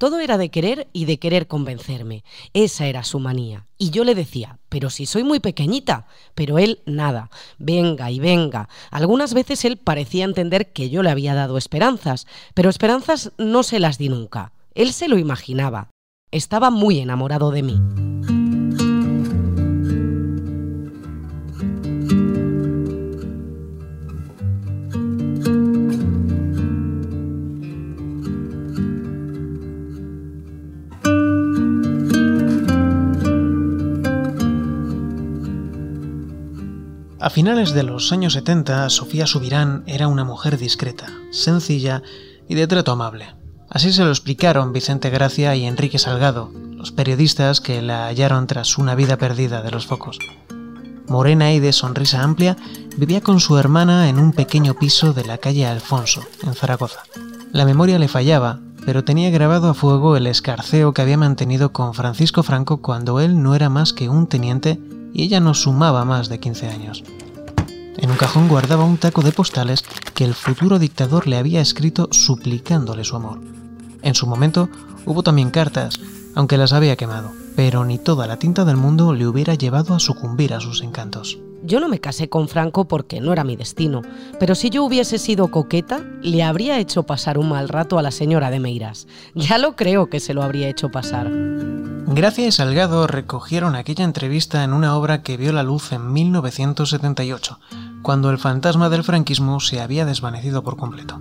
[0.00, 2.24] Todo era de querer y de querer convencerme.
[2.54, 3.66] Esa era su manía.
[3.76, 6.06] Y yo le decía, pero si soy muy pequeñita.
[6.34, 7.28] Pero él nada.
[7.58, 8.70] Venga y venga.
[8.90, 13.78] Algunas veces él parecía entender que yo le había dado esperanzas, pero esperanzas no se
[13.78, 14.54] las di nunca.
[14.74, 15.90] Él se lo imaginaba.
[16.30, 18.39] Estaba muy enamorado de mí.
[37.30, 42.02] A finales de los años 70, Sofía Subirán era una mujer discreta, sencilla
[42.48, 43.36] y de trato amable.
[43.68, 48.78] Así se lo explicaron Vicente Gracia y Enrique Salgado, los periodistas que la hallaron tras
[48.78, 50.18] una vida perdida de los focos.
[51.06, 52.56] Morena y de sonrisa amplia,
[52.96, 57.04] vivía con su hermana en un pequeño piso de la calle Alfonso, en Zaragoza.
[57.52, 61.94] La memoria le fallaba, pero tenía grabado a fuego el escarceo que había mantenido con
[61.94, 64.80] Francisco Franco cuando él no era más que un teniente
[65.12, 67.04] y ella no sumaba más de 15 años.
[68.00, 69.82] En un cajón guardaba un taco de postales
[70.14, 73.40] que el futuro dictador le había escrito suplicándole su amor.
[74.02, 74.70] En su momento
[75.04, 76.00] hubo también cartas,
[76.34, 80.00] aunque las había quemado, pero ni toda la tinta del mundo le hubiera llevado a
[80.00, 81.38] sucumbir a sus encantos.
[81.62, 84.00] Yo no me casé con Franco porque no era mi destino,
[84.38, 88.12] pero si yo hubiese sido coqueta, le habría hecho pasar un mal rato a la
[88.12, 89.06] señora de Meiras.
[89.34, 91.30] Ya lo creo que se lo habría hecho pasar.
[92.12, 97.60] Gracia y Salgado recogieron aquella entrevista en una obra que vio la luz en 1978,
[98.02, 101.20] cuando el fantasma del franquismo se había desvanecido por completo.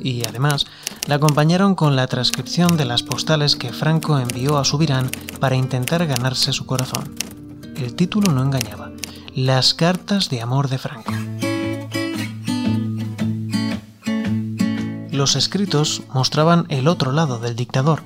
[0.00, 0.66] Y además,
[1.06, 6.06] la acompañaron con la transcripción de las postales que Franco envió a Subirán para intentar
[6.06, 7.14] ganarse su corazón.
[7.76, 8.92] El título no engañaba
[9.34, 11.12] las cartas de amor de Franco.
[15.10, 18.02] Los escritos mostraban el otro lado del dictador,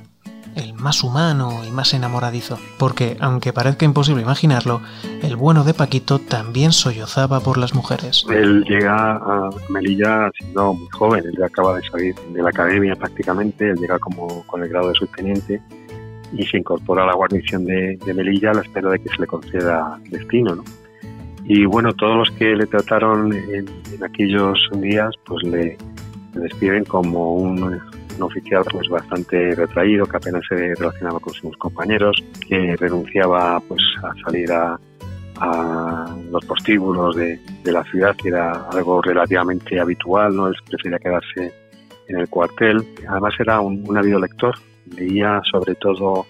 [0.79, 4.81] más humano y más enamoradizo, porque, aunque parezca imposible imaginarlo,
[5.23, 8.25] el bueno de Paquito también sollozaba por las mujeres.
[8.31, 13.71] Él llega a Melilla siendo muy joven, él acaba de salir de la academia prácticamente,
[13.71, 15.61] él llega como con el grado de subteniente
[16.33, 19.21] y se incorpora a la guarnición de, de Melilla a la espera de que se
[19.21, 20.55] le conceda destino.
[20.55, 20.65] ¿no?
[21.51, 23.67] Y bueno, todos los que le trataron en,
[24.05, 25.79] aquellos días, pues le,
[26.35, 27.81] describen como un,
[28.23, 34.15] oficial pues bastante retraído, que apenas se relacionaba con sus compañeros, que renunciaba pues a
[34.25, 34.79] salir a,
[36.33, 40.49] los postíbulos de, la ciudad, que era algo relativamente habitual, ¿no?
[40.49, 41.53] Él prefería quedarse
[42.09, 42.85] en el cuartel.
[43.09, 44.57] Además era un, un habido lector,
[44.97, 46.27] leía sobre todo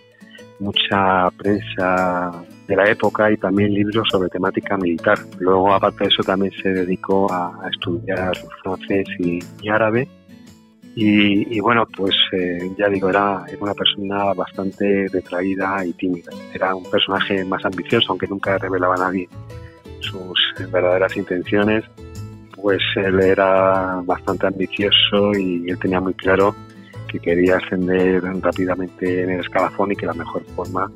[0.61, 5.19] mucha prensa de la época y también libros sobre temática militar.
[5.39, 10.09] Luego, aparte de eso, también se dedicó a, estudiar francés y, árabe.
[11.01, 16.33] Y, bueno, pues eh, ya digo, era, una persona bastante retraída y tímida.
[16.53, 19.29] Era un personaje más ambicioso, aunque nunca revelaba a nadie
[20.01, 20.37] sus
[20.73, 21.85] verdaderas intenciones.
[22.61, 26.57] Pues él era bastante ambicioso y él tenía muy claro
[27.07, 30.91] que quería ascender rápidamente en el escalafón y que la mejor forma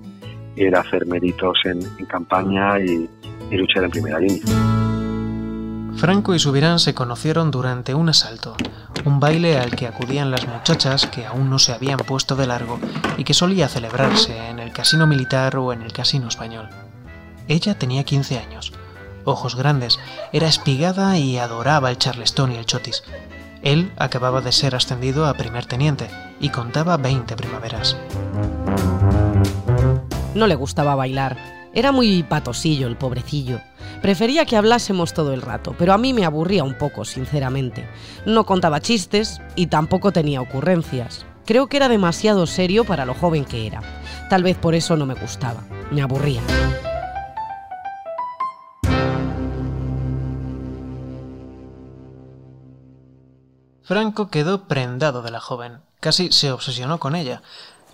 [0.56, 3.08] era hacer méritos en, campaña y,
[3.52, 4.42] luchar en primera línea.
[5.94, 8.56] Franco y Subirán se conocieron durante un asalto,
[9.04, 12.78] un baile al que acudían las muchachas que aún no se habían puesto de largo
[13.16, 16.68] y que solía celebrarse en el casino militar o en el casino español.
[17.48, 18.72] Ella tenía 15 años,
[19.24, 19.98] ojos grandes,
[20.32, 23.02] era espigada y adoraba el charlestón y el chotis.
[23.62, 26.08] Él acababa de ser ascendido a primer teniente
[26.40, 27.96] y contaba 20 primaveras.
[30.34, 31.61] No le gustaba bailar.
[31.74, 33.60] Era muy patosillo el pobrecillo.
[34.02, 37.88] Prefería que hablásemos todo el rato, pero a mí me aburría un poco, sinceramente.
[38.26, 41.24] No contaba chistes y tampoco tenía ocurrencias.
[41.46, 43.80] Creo que era demasiado serio para lo joven que era.
[44.28, 45.64] Tal vez por eso no me gustaba.
[45.90, 46.42] Me aburría.
[53.82, 55.80] Franco quedó prendado de la joven.
[56.00, 57.42] Casi se obsesionó con ella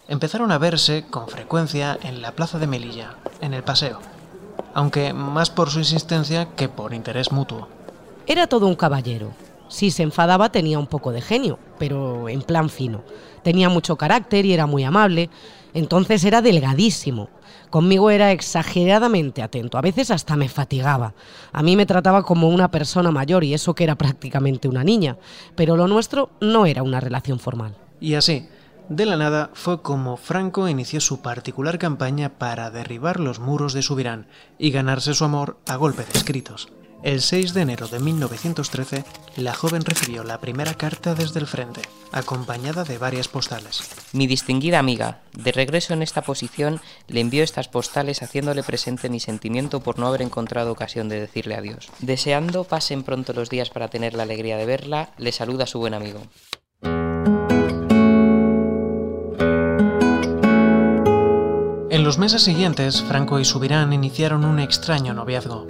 [0.09, 4.01] empezaron a verse con frecuencia en la plaza de Melilla, en el paseo,
[4.75, 7.69] aunque más por su insistencia que por interés mutuo.
[8.27, 9.33] Era todo un caballero.
[9.69, 13.03] Si se enfadaba tenía un poco de genio, pero en plan fino.
[13.43, 15.29] Tenía mucho carácter y era muy amable,
[15.75, 17.29] entonces era delgadísimo.
[17.69, 21.13] Conmigo era exageradamente atento, a veces hasta me fatigaba.
[21.53, 25.19] A mí me trataba como una persona mayor y eso que era prácticamente una niña,
[25.55, 27.75] pero lo nuestro no era una relación formal.
[28.01, 28.49] Y así,
[28.89, 33.83] de la nada fue como Franco inició su particular campaña para derribar los muros de
[33.83, 34.27] Subirán
[34.59, 36.69] y ganarse su amor a golpe de escritos.
[37.05, 39.05] El 6 de enero de 1913,
[39.37, 41.81] la joven recibió la primera carta desde el frente,
[42.11, 43.89] acompañada de varias postales.
[44.13, 49.21] Mi distinguida amiga, de regreso en esta posición, le envío estas postales haciéndole presente mi
[49.21, 51.89] sentimiento por no haber encontrado ocasión de decirle adiós.
[52.01, 55.95] Deseando pasen pronto los días para tener la alegría de verla, le saluda su buen
[55.95, 56.23] amigo.
[61.99, 65.67] En los meses siguientes, Franco y Subirán iniciaron un extraño noviazgo.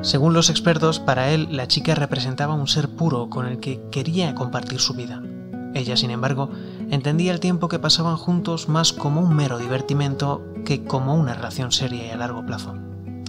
[0.00, 4.34] Según los expertos, para él la chica representaba un ser puro con el que quería
[4.34, 5.22] compartir su vida.
[5.74, 6.50] Ella, sin embargo,
[6.90, 11.70] entendía el tiempo que pasaban juntos más como un mero divertimento que como una relación
[11.70, 12.74] seria y a largo plazo.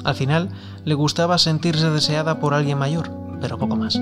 [0.04, 0.50] Al final,
[0.84, 4.02] le gustaba sentirse deseada por alguien mayor, pero poco más.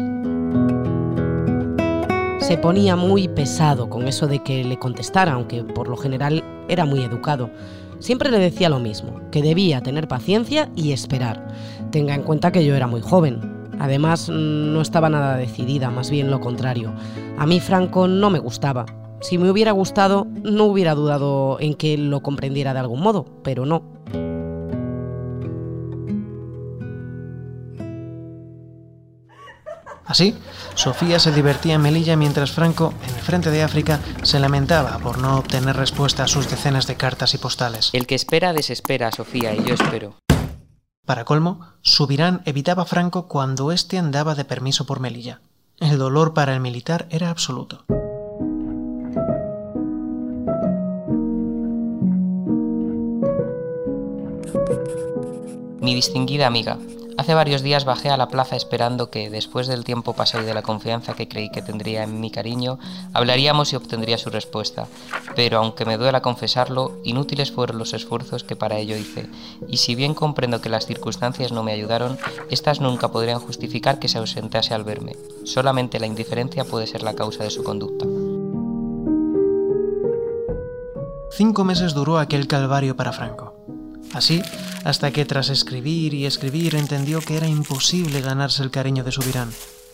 [2.50, 6.84] Se ponía muy pesado con eso de que le contestara, aunque por lo general era
[6.84, 7.52] muy educado.
[8.00, 11.48] Siempre le decía lo mismo, que debía tener paciencia y esperar.
[11.92, 13.70] Tenga en cuenta que yo era muy joven.
[13.80, 16.92] Además, no estaba nada decidida, más bien lo contrario.
[17.38, 18.88] A mí Franco no me gustaba.
[19.22, 23.68] Si me hubiera gustado, no hubiera dudado en que lo comprendiera de algún modo, pero
[23.68, 23.84] no.
[30.10, 30.36] Así,
[30.74, 35.20] Sofía se divertía en Melilla mientras Franco, en el frente de África, se lamentaba por
[35.20, 37.92] no obtener respuesta a sus decenas de cartas y postales.
[37.94, 40.16] El que espera desespera, Sofía, y yo espero.
[41.06, 45.42] Para colmo, Subirán evitaba a Franco cuando éste andaba de permiso por Melilla.
[45.80, 47.86] El dolor para el militar era absoluto.
[55.80, 56.80] Mi distinguida amiga,
[57.20, 60.54] Hace varios días bajé a la plaza esperando que, después del tiempo pasado y de
[60.54, 62.80] la confianza que creí que tendría en mi cariño,
[63.12, 64.88] hablaríamos y obtendría su respuesta.
[65.36, 69.28] Pero aunque me duela confesarlo, inútiles fueron los esfuerzos que para ello hice.
[69.68, 72.18] Y si bien comprendo que las circunstancias no me ayudaron,
[72.50, 75.18] estas nunca podrían justificar que se ausentase al verme.
[75.44, 78.06] Solamente la indiferencia puede ser la causa de su conducta.
[81.32, 83.56] Cinco meses duró aquel calvario para Franco.
[84.14, 84.42] Así,
[84.84, 89.52] hasta que tras escribir y escribir entendió que era imposible ganarse el cariño de Subirán.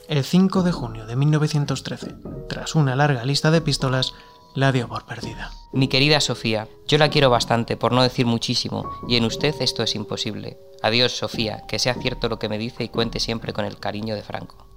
[0.07, 2.15] El 5 de junio de 1913,
[2.47, 4.13] tras una larga lista de pistolas,
[4.53, 5.51] la dio por perdida.
[5.73, 9.83] Mi querida Sofía, yo la quiero bastante, por no decir muchísimo, y en usted esto
[9.83, 10.57] es imposible.
[10.81, 14.15] Adiós, Sofía, que sea cierto lo que me dice y cuente siempre con el cariño
[14.15, 14.67] de Franco.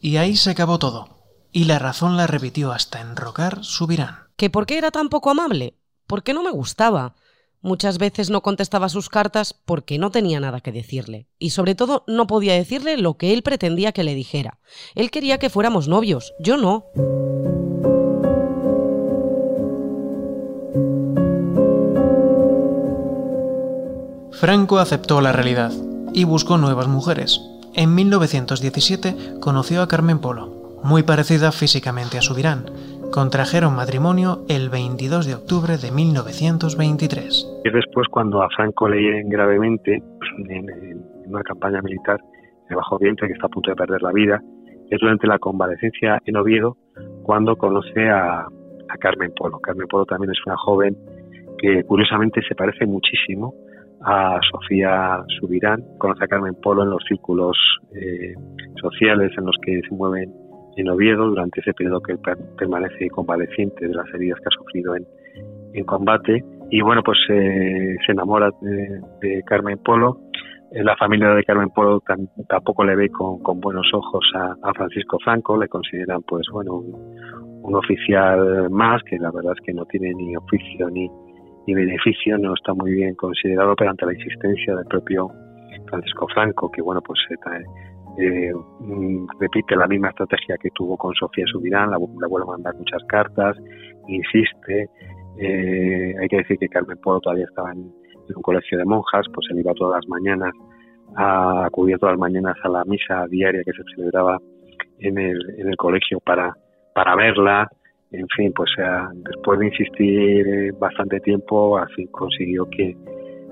[0.00, 1.08] Y ahí se acabó todo,
[1.52, 4.23] y la razón la repitió hasta enrocar Subirán.
[4.36, 5.76] ¿Que por qué era tan poco amable?
[6.06, 7.14] Porque no me gustaba.
[7.60, 11.28] Muchas veces no contestaba sus cartas porque no tenía nada que decirle.
[11.38, 14.58] Y sobre todo no podía decirle lo que él pretendía que le dijera.
[14.94, 16.84] Él quería que fuéramos novios, yo no.
[24.32, 25.72] Franco aceptó la realidad
[26.12, 27.40] y buscó nuevas mujeres.
[27.72, 32.70] En 1917 conoció a Carmen Polo, muy parecida físicamente a Subirán,
[33.14, 37.62] contrajeron matrimonio el 22 de octubre de 1923.
[37.64, 40.02] Y después, cuando a Franco le hieren gravemente
[40.48, 40.66] en,
[41.24, 42.18] una campaña militar
[42.68, 44.42] de bajo vientre que está a punto de perder la vida,
[44.90, 46.76] es durante la convalecencia en Oviedo
[47.22, 48.48] cuando conoce a,
[48.98, 49.60] Carmen Polo.
[49.60, 50.96] Carmen Polo también es una joven
[51.58, 53.54] que curiosamente se parece muchísimo
[54.02, 55.84] a Sofía Subirán.
[55.98, 57.56] Conoce a Carmen Polo en los círculos
[57.94, 58.34] eh,
[58.80, 60.32] sociales en los que se mueven
[60.76, 62.16] en Oviedo durante ese periodo que
[62.58, 65.04] permanece convaleciente de las heridas que ha sufrido en,
[65.84, 66.44] combate.
[66.70, 70.20] Y bueno, pues eh, se enamora de, Carmen Polo.
[70.70, 72.02] Eh, la familia de Carmen Polo
[72.48, 78.70] tampoco le ve con, buenos ojos a, Francisco Franco, le consideran pues bueno un, oficial
[78.70, 81.08] más, que la verdad es que no tiene ni oficio ni,
[81.66, 85.28] ni beneficio, no está muy bien considerado, pero ante la insistencia del propio
[85.86, 87.64] Francisco Franco, que bueno pues trae
[88.18, 88.52] eh,
[89.40, 93.56] repite la misma estrategia que tuvo con Sofía Subirán, la, vuelve a mandar muchas cartas,
[94.08, 94.88] insiste.
[95.38, 97.92] Eh, hay que decir que Carmen Polo todavía estaba en,
[98.34, 100.52] un colegio de monjas, pues él iba todas las mañanas,
[101.16, 104.38] a, acudir todas las mañanas a la misa diaria que se celebraba
[105.00, 106.54] en el, en el colegio para,
[106.94, 107.68] para verla.
[108.12, 108.70] En fin, pues
[109.28, 112.96] después de insistir eh, bastante tiempo, así consiguió que,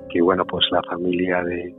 [0.08, 1.74] que bueno, pues la familia de,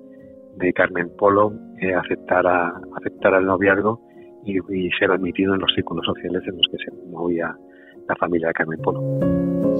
[0.58, 4.02] de Carmen Polo eh, aceptara, aceptara el noviazgo
[4.46, 7.56] y, ser admitido en los círculos sociales en los que se movía
[8.08, 9.02] la familia de Carmen Polo.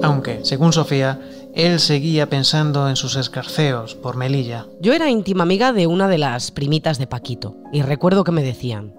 [0.02, 1.20] Aunque, según Sofía,
[1.54, 4.64] él seguía pensando en sus escarceos por Melilla.
[4.80, 8.42] Yo era íntima amiga de una de las primitas de Paquito y recuerdo que me
[8.42, 8.94] decían,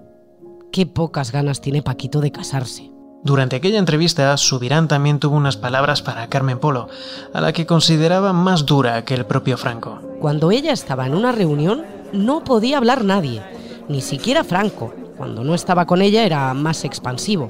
[0.72, 2.95] qué pocas ganas tiene Paquito de casarse.
[3.22, 6.88] Durante aquella entrevista, Subirán también tuvo unas palabras para Carmen Polo,
[7.32, 10.00] a la que consideraba más dura que el propio Franco.
[10.20, 13.42] Cuando ella estaba en una reunión, no podía hablar nadie,
[13.88, 14.94] ni siquiera Franco.
[15.16, 17.48] Cuando no estaba con ella era más expansivo.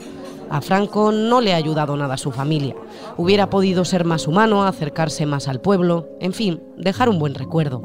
[0.48, 2.76] A Franco no le ha ayudado nada a su familia.
[3.16, 7.82] Hubiera podido ser más humano, acercarse más al pueblo, en fin, dejar un buen recuerdo.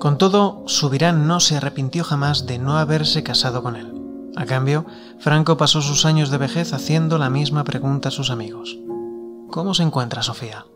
[0.00, 3.95] Con todo, Subirán no se arrepintió jamás de no haberse casado con él.
[4.36, 4.84] A cambio,
[5.18, 8.78] Franco pasó sus años de vejez haciendo la misma pregunta a sus amigos.
[9.50, 10.66] ¿Cómo se encuentra Sofía?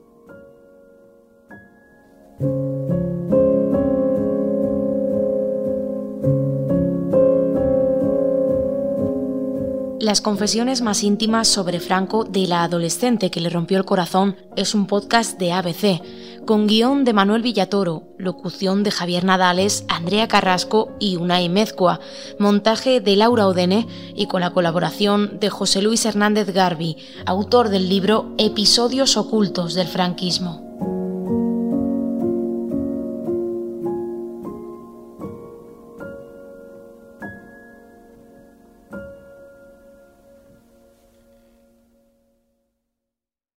[10.00, 14.75] Las confesiones más íntimas sobre Franco de la adolescente que le rompió el corazón es
[14.75, 16.00] un podcast de ABC,
[16.47, 22.00] con guion de Manuel Villatoro, locución de Javier Nadales, Andrea Carrasco y Unai Mezcua,
[22.38, 27.90] montaje de Laura Odene y con la colaboración de José Luis Hernández Garbi, autor del
[27.90, 30.69] libro Episodios ocultos del franquismo.